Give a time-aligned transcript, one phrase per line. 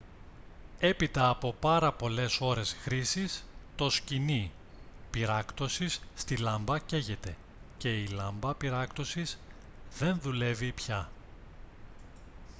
[0.79, 3.43] έπειτα από πάρα πολλές ώρες χρήσης
[3.75, 4.51] το σχοινί
[5.11, 7.35] πυράκτωσης στη λάμπα καίγεται
[7.77, 9.37] και η λάμπα πυράκτωσης
[9.97, 11.09] δεν δουλεύει πια